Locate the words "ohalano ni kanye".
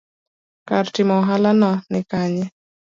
1.21-2.45